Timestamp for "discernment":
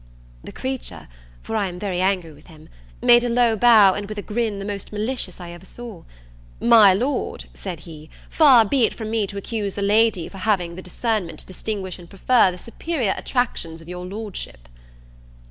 10.81-11.41